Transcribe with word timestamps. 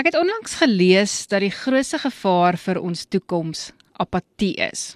Ek 0.00 0.06
het 0.08 0.16
onlangs 0.16 0.54
gelees 0.56 1.26
dat 1.28 1.42
die 1.44 1.52
grootste 1.52 1.98
gevaar 2.00 2.56
vir 2.56 2.78
ons 2.80 3.02
toekoms 3.12 3.66
apatie 4.00 4.54
is. 4.64 4.94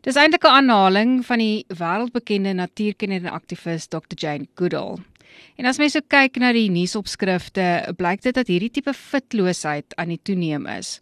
Dis 0.00 0.16
eintlik 0.16 0.44
'n 0.48 0.56
aanhaling 0.56 1.10
van 1.26 1.38
die 1.38 1.66
wêreldbekende 1.68 2.54
natuurkenner 2.56 3.26
en 3.26 3.36
aktivis 3.36 3.88
Dr. 3.88 4.16
Jane 4.16 4.46
Goodall. 4.54 4.96
En 5.58 5.66
as 5.66 5.76
mens 5.76 5.92
so 5.92 6.00
kyk 6.00 6.38
na 6.38 6.52
die 6.52 6.70
nuusopskrifte, 6.70 7.92
blyk 7.96 8.22
dit 8.22 8.34
dat 8.34 8.46
hierdie 8.46 8.70
tipe 8.70 8.94
fitloosheid 8.94 9.94
aan 9.96 10.08
die 10.08 10.22
toeneem 10.22 10.66
is. 10.66 11.00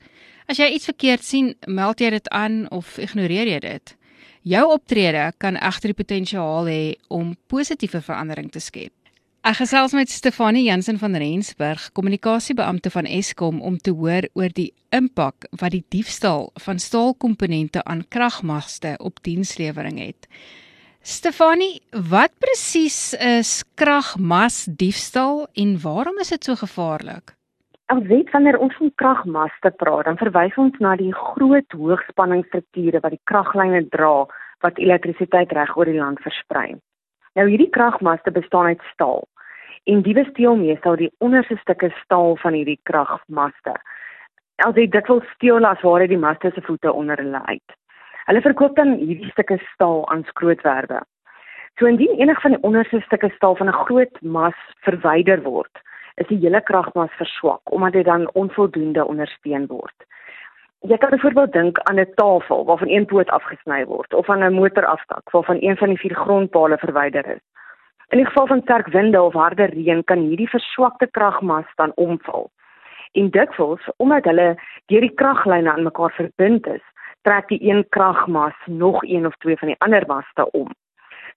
As 0.48 0.56
jy 0.56 0.66
iets 0.74 0.90
verkeerd 0.90 1.24
sien, 1.24 1.54
meld 1.66 2.00
jy 2.00 2.10
dit 2.10 2.28
aan 2.28 2.66
of 2.70 2.98
ignoreer 2.98 3.46
jy 3.46 3.60
dit? 3.60 3.96
Jou 4.42 4.72
optrede 4.72 5.32
kan 5.38 5.56
egter 5.56 5.88
die 5.94 6.02
potensiaal 6.02 6.66
hê 6.66 6.94
om 7.08 7.36
positiewe 7.46 8.02
verandering 8.02 8.50
te 8.50 8.60
skep. 8.60 9.03
Ek 9.44 9.58
gesels 9.58 9.92
met 9.92 10.08
Stefanie 10.08 10.62
Jansen 10.70 10.96
van 10.96 11.12
Rensburg, 11.20 11.90
kommunikasiebeampte 11.92 12.88
van 12.88 13.04
Eskom 13.04 13.58
om 13.60 13.74
te 13.76 13.92
hoor 13.92 14.24
oor 14.32 14.52
die 14.56 14.70
impak 14.88 15.44
wat 15.60 15.74
die 15.74 15.82
diefstal 15.92 16.46
van 16.64 16.80
staalkomponente 16.80 17.82
aan 17.84 18.00
kragmaste 18.08 18.94
op 19.04 19.20
dienslewering 19.28 19.98
het. 20.00 20.24
Stefanie, 21.04 21.82
wat 21.92 22.32
presies 22.40 23.12
is 23.20 23.50
kragmas 23.76 24.62
diefstal 24.64 25.44
en 25.52 25.76
waarom 25.82 26.24
is 26.24 26.32
dit 26.32 26.48
so 26.48 26.56
gevaarlik? 26.62 27.36
Ons 27.92 28.08
weet 28.08 28.32
wanneer 28.32 28.56
ons 28.56 28.72
van 28.80 28.94
kragmaste 28.96 29.74
praat, 29.76 30.08
dan 30.08 30.16
verwys 30.24 30.56
ons 30.56 30.80
na 30.80 30.96
die 30.96 31.12
groot 31.12 31.76
hoogspanningsstrukture 31.76 33.04
wat 33.04 33.12
die 33.12 33.24
kraglyne 33.28 33.84
dra 33.92 34.24
wat 34.64 34.80
elektrisiteit 34.80 35.52
reg 35.52 35.76
oor 35.76 35.92
die 35.92 36.00
land 36.00 36.24
versprei. 36.24 36.70
Nou 37.36 37.48
hierdie 37.50 37.72
kragmaste 37.76 38.32
bestaan 38.32 38.72
uit 38.72 38.90
staal 38.94 39.26
en 39.84 40.02
diewe 40.02 40.24
steel 40.30 40.56
meestal 40.56 40.96
die 40.96 41.12
onderste 41.18 41.56
stukke 41.60 41.90
staal 42.02 42.36
van 42.36 42.56
hierdie 42.56 42.80
kragmaste. 42.88 43.74
As 44.64 44.76
jy 44.78 44.86
dit 44.88 45.08
wil 45.10 45.22
steel 45.34 45.66
as 45.66 45.80
waar 45.82 46.00
hy 46.00 46.06
die 46.12 46.20
maste 46.20 46.52
se 46.54 46.62
voete 46.64 46.92
onder 46.92 47.20
hulle 47.20 47.40
uit. 47.46 47.76
Hulle 48.28 48.40
verkoop 48.40 48.76
dan 48.76 48.94
hierdie 49.00 49.30
stukke 49.32 49.58
staal 49.72 50.04
aan 50.08 50.24
skrootwerwe. 50.30 51.02
So 51.78 51.90
indien 51.90 52.20
enig 52.20 52.40
van 52.40 52.54
die 52.54 52.62
onderste 52.62 53.00
stukke 53.04 53.28
staal 53.36 53.56
van 53.56 53.68
'n 53.68 53.80
groot 53.84 54.22
mas 54.22 54.58
verwyder 54.86 55.42
word, 55.42 55.82
is 56.16 56.26
die 56.26 56.38
hele 56.38 56.60
kragmas 56.60 57.12
verswak 57.18 57.60
omdat 57.64 57.92
dit 57.92 58.04
dan 58.04 58.30
onvoldoende 58.32 59.04
ondersteun 59.04 59.66
word. 59.66 60.06
Jy 60.80 60.96
kan 60.96 61.10
byvoorbeeld 61.10 61.52
dink 61.52 61.78
aan 61.78 62.00
'n 62.00 62.14
tafel 62.14 62.64
waarvan 62.64 62.88
een 62.88 63.06
poot 63.06 63.28
afgesny 63.28 63.84
word 63.84 64.14
of 64.14 64.30
aan 64.30 64.44
'n 64.44 64.52
motorafstak 64.52 65.30
waarvan 65.30 65.56
een 65.60 65.76
van 65.76 65.88
die 65.88 65.98
vier 65.98 66.14
grondpale 66.14 66.78
verwyder 66.78 67.26
is. 67.26 67.44
In 68.08 68.18
die 68.18 68.26
geval 68.26 68.46
van 68.46 68.60
sterk 68.62 68.86
winde 68.86 69.22
of 69.22 69.32
harde 69.32 69.64
reën 69.64 70.04
kan 70.04 70.18
hierdie 70.18 70.48
verswakte 70.48 71.06
kragmas 71.06 71.66
dan 71.74 71.92
omval. 71.94 72.50
En 73.12 73.30
dikwels, 73.30 73.88
omdat 73.96 74.24
hulle 74.24 74.54
deur 74.86 75.00
die 75.00 75.14
kraglyne 75.14 75.72
aan 75.72 75.82
mekaar 75.82 76.12
verbind 76.12 76.66
is, 76.66 76.82
trek 77.22 77.48
die 77.48 77.62
een 77.70 77.86
kragmas 77.88 78.54
nog 78.66 79.02
een 79.02 79.26
of 79.26 79.36
twee 79.36 79.56
van 79.56 79.68
die 79.68 79.78
ander 79.78 80.04
maste 80.06 80.50
om. 80.50 80.68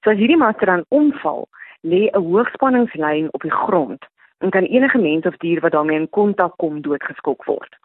So 0.03 0.09
as 0.09 0.17
hierdie 0.17 0.37
maste 0.37 0.65
dan 0.65 0.85
omval, 0.89 1.47
lê 1.81 2.09
'n 2.11 2.23
hoogspanningslyn 2.31 3.27
op 3.31 3.41
die 3.41 3.51
grond 3.51 4.05
en 4.37 4.49
kan 4.49 4.63
enige 4.63 4.97
mens 4.97 5.25
of 5.25 5.37
dier 5.37 5.59
wat 5.61 5.71
daarmee 5.71 5.99
in 5.99 6.09
kontak 6.09 6.57
kom 6.57 6.81
doodgeskok 6.81 7.43
word. 7.43 7.77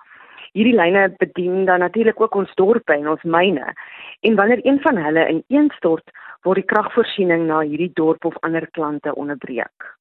Hierdie 0.53 0.77
lyne 0.77 1.07
bedien 1.17 1.65
dan 1.65 1.81
natuurlik 1.81 2.21
ook 2.21 2.35
ons 2.35 2.55
dorpe 2.55 2.93
en 2.93 3.09
ons 3.09 3.23
myne. 3.25 3.73
En 4.21 4.35
wanneer 4.37 4.61
een 4.67 4.81
van 4.85 4.97
hulle 5.01 5.29
ineenstort, 5.29 6.11
word 6.45 6.61
die 6.61 6.69
kragvoorsiening 6.69 7.47
na 7.49 7.63
hierdie 7.65 7.93
dorp 7.95 8.25
of 8.29 8.37
ander 8.43 8.67
klante 8.77 9.15
onderbreek. 9.15 9.93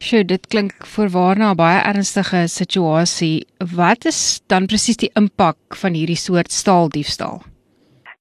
Sjoe, 0.00 0.24
dit 0.24 0.46
klink 0.52 0.72
voorwaar 0.94 1.36
na 1.38 1.52
'n 1.52 1.56
baie 1.56 1.80
ernstige 1.84 2.48
situasie. 2.48 3.46
Wat 3.76 4.04
is 4.04 4.40
dan 4.48 4.66
presies 4.66 4.96
die 4.96 5.12
impak 5.14 5.58
van 5.82 5.92
hierdie 5.92 6.16
soort 6.16 6.50
staaldiefstal? 6.50 7.40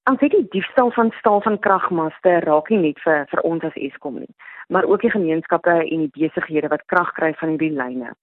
Ons 0.10 0.20
weet 0.20 0.32
die 0.32 0.48
diefstal 0.50 0.92
van 0.92 1.12
staal 1.20 1.42
van 1.42 1.60
kragmaste 1.60 2.40
raak 2.40 2.70
nie 2.70 2.80
net 2.80 3.00
vir 3.04 3.26
vir 3.32 3.42
ons 3.42 3.64
as 3.64 3.76
Eskom 3.76 4.20
nie, 4.20 4.34
maar 4.68 4.84
ook 4.84 5.02
die 5.02 5.12
gemeenskappe 5.12 5.70
en 5.70 6.00
die 6.06 6.12
besighede 6.16 6.68
wat 6.68 6.86
krag 6.86 7.12
kry 7.14 7.34
van 7.34 7.50
hierdie 7.50 7.76
lyne. 7.76 8.14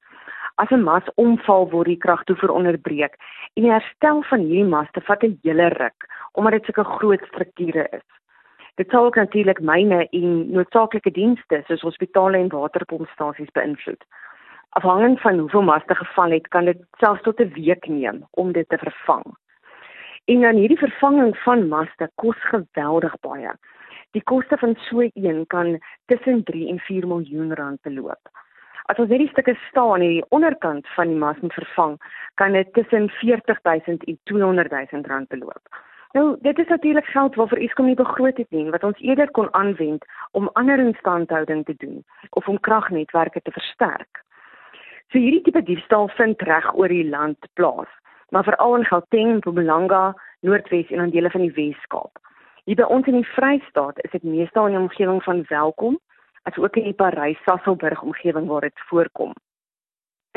As 0.58 0.70
'n 0.70 0.82
mas 0.82 1.08
omval 1.14 1.66
word 1.70 1.88
die 1.92 2.02
kragtoevoer 2.04 2.50
onderbreek 2.50 3.14
en 3.54 3.62
die 3.62 3.72
herstel 3.72 4.22
van 4.28 4.40
hierdie 4.40 4.70
maste 4.74 5.00
vat 5.08 5.24
'n 5.24 5.38
hele 5.42 5.68
ruk 5.68 6.06
omdat 6.32 6.52
dit 6.52 6.64
sulke 6.64 6.84
groot 6.84 7.22
strukture 7.28 7.88
is. 7.98 8.08
Dit 8.76 8.90
sal 8.90 9.04
ook 9.04 9.16
natuurlik 9.16 9.60
myne 9.60 10.08
en 10.10 10.50
noodsaaklike 10.52 11.10
dienste 11.10 11.62
soos 11.66 11.80
hospitale 11.80 12.38
en 12.38 12.48
waterpompstasies 12.48 13.52
beïnvloed. 13.52 14.04
Afhangend 14.70 15.20
van 15.20 15.38
hoeveel 15.38 15.62
maste 15.62 15.94
geval 15.94 16.30
het, 16.30 16.48
kan 16.48 16.64
dit 16.64 16.80
selfs 17.00 17.22
tot 17.22 17.40
'n 17.40 17.52
week 17.52 17.86
neem 17.88 18.24
om 18.30 18.52
dit 18.52 18.68
te 18.68 18.78
vervang. 18.78 19.24
En 20.24 20.40
dan 20.40 20.54
hierdie 20.54 20.78
vervanging 20.78 21.36
van 21.38 21.68
maste 21.68 22.10
kos 22.14 22.36
geweldig 22.40 23.20
baie. 23.20 23.52
Die 24.10 24.22
koste 24.22 24.56
van 24.56 24.74
so 24.88 25.08
een 25.14 25.46
kan 25.46 25.80
tussen 26.06 26.44
3 26.44 26.68
en 26.68 26.78
4 26.78 27.06
miljoen 27.06 27.54
rand 27.54 27.82
beloop. 27.82 28.28
As 28.86 29.00
ons 29.02 29.10
hierdie 29.10 29.30
stukke 29.32 29.56
staal 29.66 29.96
aan 29.96 30.04
die 30.04 30.24
onderkant 30.36 30.86
van 30.94 31.10
die 31.10 31.18
mas 31.18 31.38
moet 31.42 31.54
vervang, 31.58 31.96
kan 32.38 32.54
dit 32.54 32.68
tussen 32.78 33.08
40 33.18 33.58
000 33.66 33.80
en 33.86 34.18
200 34.30 34.70
000 34.70 35.02
rand 35.10 35.28
beloop. 35.28 35.80
Nou, 36.14 36.36
dit 36.40 36.58
is 36.58 36.68
natuurlik 36.68 37.04
geld 37.04 37.34
waarvoor 37.34 37.58
Eskom 37.58 37.86
nie 37.90 37.98
begroot 37.98 38.36
het 38.36 38.50
nie, 38.50 38.70
wat 38.70 38.84
ons 38.86 39.00
eerder 39.02 39.30
kon 39.30 39.50
aanwend 39.54 40.06
om 40.32 40.48
ander 40.52 40.78
instandhouding 40.78 41.64
te 41.64 41.74
doen 41.76 42.04
of 42.30 42.48
om 42.48 42.60
kragnetwerke 42.60 43.42
te 43.42 43.50
versterk. 43.50 44.22
So 45.10 45.18
hierdie 45.18 45.42
tipe 45.42 45.62
diefstal 45.62 46.08
vind 46.14 46.42
reg 46.42 46.70
oor 46.74 46.88
die 46.88 47.08
land 47.08 47.50
plaas, 47.58 47.90
maar 48.30 48.46
veral 48.46 48.78
in 48.78 48.86
Gauteng, 48.86 49.36
Mpumalanga, 49.36 50.14
Noordwes 50.40 50.90
en 50.90 51.02
in 51.04 51.10
dele 51.10 51.30
van 51.30 51.42
die 51.42 51.52
Wes-Kaap. 51.58 52.22
Hier 52.64 52.78
by 52.78 52.86
ons 52.90 53.06
in 53.06 53.18
die 53.18 53.28
Vrystaat 53.34 53.98
is 54.06 54.14
dit 54.14 54.22
meestal 54.22 54.70
in 54.70 54.78
die 54.78 54.82
omgewing 54.86 55.22
van 55.22 55.44
Welkom, 55.50 55.98
asook 56.50 56.76
in 56.76 56.88
die 56.88 56.96
Parys-Sasolburg 56.96 58.02
omgewing 58.02 58.46
waar 58.46 58.68
dit 58.68 58.86
voorkom. 58.90 59.32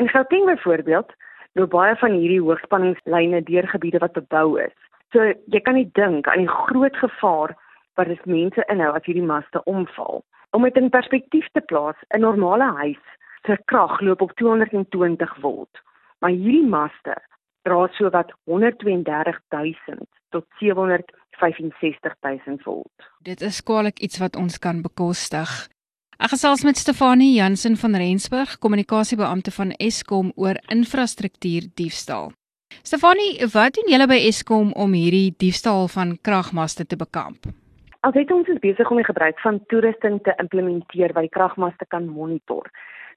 In 0.02 0.08
Gauteng 0.08 0.46
byvoorbeeld, 0.46 1.12
loop 1.52 1.70
baie 1.70 1.96
van 1.96 2.16
hierdie 2.16 2.40
hoogspanningslyne 2.40 3.42
deur 3.42 3.68
gebiede 3.68 3.98
wat 4.02 4.16
bebou 4.18 4.58
is. 4.62 4.76
So 5.14 5.32
jy 5.50 5.60
kan 5.66 5.76
nie 5.78 5.90
dink 5.98 6.28
aan 6.30 6.44
die 6.44 6.56
groot 6.66 6.96
gevaar 6.96 7.54
wat 7.98 8.10
dit 8.10 8.26
mense 8.26 8.64
inhou 8.72 8.92
as 8.94 9.06
hierdie 9.06 9.26
maste 9.26 9.62
omval. 9.70 10.22
Om 10.56 10.66
dit 10.66 10.78
in 10.78 10.90
perspektief 10.90 11.46
te 11.52 11.60
plaas, 11.60 11.98
'n 12.14 12.20
normale 12.20 12.68
huis 12.82 13.04
se 13.46 13.58
krag 13.64 14.00
loop 14.00 14.20
op 14.20 14.32
220 14.32 15.36
volt, 15.40 15.74
maar 16.18 16.30
hierdie 16.30 16.66
maste 16.66 17.14
dra 17.62 17.88
so 17.92 18.10
wat 18.10 18.32
132000 18.44 20.08
tot 20.30 20.46
765000 20.58 22.62
volt. 22.62 22.92
Dit 23.18 23.40
is 23.40 23.62
kwaliek 23.62 23.98
iets 23.98 24.18
wat 24.18 24.36
ons 24.36 24.58
kan 24.58 24.82
bekostig. 24.82 25.68
Ek 26.20 26.34
gesels 26.34 26.60
met 26.68 26.76
Stefanie 26.76 27.30
Jansen 27.38 27.78
van 27.80 27.94
Rensburg, 27.96 28.50
kommunikasiebeampte 28.60 29.54
van 29.56 29.70
Eskom 29.80 30.32
oor 30.36 30.58
infrastruktuur 30.68 31.70
diefstal. 31.80 32.26
Stefanie, 32.84 33.46
wat 33.54 33.78
doen 33.78 33.88
julle 33.88 34.06
by 34.10 34.18
Eskom 34.28 34.74
om 34.84 34.92
hierdie 34.92 35.30
diefstal 35.40 35.88
van 35.88 36.12
kragmaste 36.28 36.84
te 36.84 36.98
bekamp? 37.00 37.48
Ons 38.04 38.18
het 38.20 38.34
ons 38.36 38.50
besig 38.60 38.92
om 38.92 39.00
die 39.00 39.06
gebruik 39.08 39.40
van 39.40 39.62
toerusting 39.72 40.18
te 40.26 40.34
implementeer 40.44 41.16
wat 41.16 41.24
die 41.24 41.32
kragmaste 41.38 41.88
kan 41.88 42.10
monitor. 42.12 42.68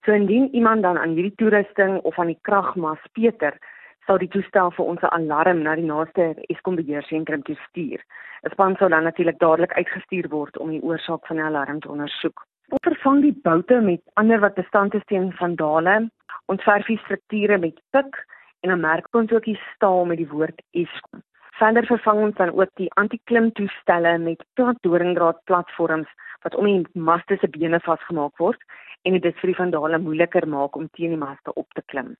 So 0.07 0.15
indien 0.15 0.47
iemand 0.55 0.87
dan 0.87 1.01
aan 1.01 1.17
hierdie 1.19 1.35
toerusting 1.43 1.99
of 2.07 2.15
aan 2.15 2.31
die 2.31 2.39
kragmas 2.47 3.03
peter, 3.19 3.59
sal 4.07 4.23
die 4.23 4.31
toestel 4.31 4.71
vir 4.79 4.85
ons 4.85 5.03
'n 5.03 5.11
alarm 5.19 5.61
na 5.67 5.75
die 5.75 5.89
naaste 5.91 6.39
Eskom 6.47 6.79
beheersentrum 6.79 7.43
toe 7.43 7.59
stuur. 7.67 7.99
'n 8.47 8.51
Span 8.55 8.75
sou 8.79 8.87
dan 8.87 9.03
natuurlik 9.03 9.39
dadelik 9.39 9.75
uitgestuur 9.75 10.29
word 10.29 10.57
om 10.57 10.71
die 10.71 10.83
oorsaak 10.83 11.27
van 11.27 11.35
die 11.35 11.45
alarm 11.45 11.79
te 11.81 11.91
ondersoek. 11.91 12.47
Ons 12.73 12.87
vervang 12.87 13.19
die 13.21 13.35
boute 13.45 13.77
met 13.85 14.01
ander 14.17 14.39
wat 14.41 14.55
bestand 14.57 14.95
is 14.97 15.05
teen 15.11 15.29
vandale. 15.37 16.07
Ons 16.49 16.63
verf 16.65 16.87
die 16.89 16.97
strukture 17.03 17.59
met 17.61 17.77
pik 17.93 18.17
en 18.65 18.73
dan 18.73 18.81
merk 18.81 19.05
ons 19.19 19.31
ook 19.35 19.45
die 19.45 19.59
staal 19.75 20.07
met 20.09 20.17
die 20.17 20.29
woord 20.31 20.57
Eskom. 20.73 21.21
Verder 21.59 21.85
vervang 21.85 22.23
ons 22.27 22.39
dan 22.39 22.49
ook 22.57 22.71
die 22.81 22.89
anti-klim 22.97 23.51
toestelle 23.59 24.15
met 24.17 24.41
plat 24.57 24.79
doringdraad 24.81 25.37
platforms 25.45 26.09
wat 26.41 26.57
om 26.57 26.65
die 26.65 26.81
maste 26.97 27.37
se 27.39 27.51
bene 27.53 27.77
vasgemaak 27.85 28.41
word 28.41 28.59
en 29.05 29.21
dit 29.21 29.41
vir 29.41 29.53
die 29.53 29.59
vandale 29.61 30.01
moeiliker 30.01 30.47
maak 30.49 30.75
om 30.79 30.89
teen 30.97 31.13
die 31.13 31.21
maste 31.21 31.53
op 31.53 31.69
te 31.77 31.85
klim. 31.93 32.15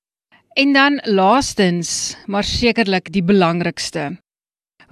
En 0.53 0.73
dan 0.77 1.01
laastens, 1.09 2.13
maar 2.27 2.45
sekerlik 2.45 3.09
die 3.09 3.25
belangrikste. 3.25 4.11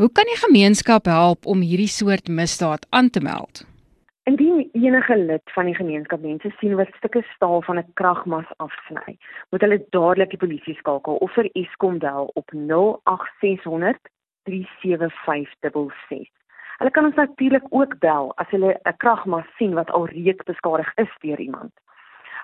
Hoe 0.02 0.10
kan 0.10 0.26
die 0.26 0.42
gemeenskap 0.42 1.06
help 1.06 1.46
om 1.46 1.62
hierdie 1.62 1.92
soort 1.92 2.32
misdaad 2.32 2.90
aan 2.90 3.14
te 3.14 3.22
meld? 3.22 3.70
Indien 4.32 4.70
enige 4.72 5.18
lid 5.18 5.52
van 5.52 5.66
die 5.66 5.76
gemeenskap 5.76 6.22
mense 6.24 6.50
sien 6.60 6.76
wat 6.80 6.92
stukke 6.96 7.22
staal 7.34 7.62
van 7.68 7.78
'n 7.78 7.94
kragmas 8.00 8.52
afsny, 8.66 9.18
moet 9.50 9.62
hulle 9.62 9.86
dadelik 9.90 10.30
die 10.30 10.44
polisie 10.44 10.76
skakel 10.76 11.16
of 11.16 11.34
vir 11.34 11.50
Eskom 11.62 11.98
bel 12.00 12.32
op 12.34 12.52
08600 12.54 14.00
37566. 14.44 16.30
Hulle 16.78 16.92
kan 16.92 17.06
ons 17.06 17.16
natuurlik 17.16 17.66
ook 17.70 18.00
bel 18.00 18.32
as 18.36 18.50
hulle 18.50 18.80
'n 18.84 18.98
kragmas 18.98 19.48
sien 19.58 19.74
wat 19.74 19.92
alreeds 19.92 20.44
beskadig 20.44 20.92
is 20.96 21.14
deur 21.20 21.40
iemand. 21.40 21.74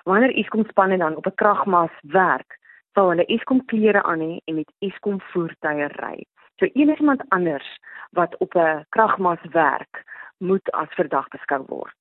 Wanneer 0.04 0.36
Eskom 0.36 0.64
spanne 0.68 0.98
dan 0.98 1.16
op 1.16 1.26
'n 1.26 1.34
kragmas 1.34 1.94
werk, 2.02 2.58
sal 2.92 3.08
hulle 3.08 3.24
Eskom 3.24 3.64
klere 3.64 4.02
aan 4.02 4.20
hê 4.20 4.40
en 4.44 4.54
met 4.54 4.72
Eskom 4.78 5.20
voertuie 5.20 5.86
ry. 5.86 6.24
So 6.58 6.64
enigiemand 6.64 7.22
anders 7.28 7.78
wat 8.10 8.36
op 8.36 8.54
'n 8.54 8.84
kragmas 8.88 9.42
werk, 9.50 10.04
moet 10.38 10.70
as 10.72 10.88
verdag 10.96 11.28
beskou 11.28 11.64
word. 11.68 11.96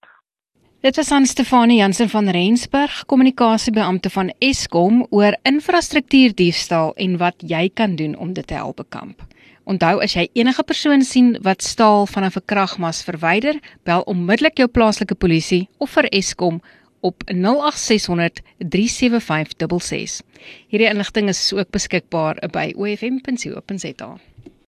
Dit 0.85 0.95
was 0.95 1.11
aan 1.11 1.25
Stefanie 1.25 1.77
Jansen 1.77 2.09
van 2.09 2.29
Rensburg, 2.29 3.05
kommunikasiebeampte 3.05 4.09
van 4.09 4.33
Eskom 4.39 5.07
oor 5.09 5.33
infrastruktuurdiefstal 5.41 6.93
en 6.95 7.17
wat 7.17 7.35
jy 7.41 7.69
kan 7.73 7.95
doen 7.95 8.13
om 8.15 8.33
dit 8.33 8.47
te 8.47 8.53
help 8.53 8.77
bekamp. 8.83 9.23
Onthou 9.67 9.97
as 9.99 10.13
jy 10.13 10.27
enige 10.37 10.63
persoon 10.63 11.01
sien 11.01 11.33
wat 11.43 11.65
staal 11.65 12.05
van 12.05 12.23
'n 12.23 12.31
verkragmas 12.31 13.03
verwyder, 13.03 13.59
bel 13.83 14.01
onmiddellik 14.01 14.57
jou 14.57 14.67
plaaslike 14.67 15.15
polisie 15.15 15.69
of 15.77 15.89
vir 15.89 16.05
Eskom 16.05 16.61
op 17.01 17.23
08600 17.25 18.41
37566. 18.57 20.21
Hierdie 20.67 20.89
inligting 20.89 21.27
is 21.27 21.53
ook 21.53 21.69
beskikbaar 21.69 22.39
by 22.51 22.73
ofm.co.za. 22.75 24.17